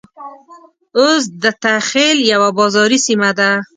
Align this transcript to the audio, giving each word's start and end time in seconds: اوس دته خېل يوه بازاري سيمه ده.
اوس 0.99 1.23
دته 1.43 1.71
خېل 1.89 2.17
يوه 2.31 2.49
بازاري 2.57 2.99
سيمه 3.05 3.29
ده. 3.39 3.49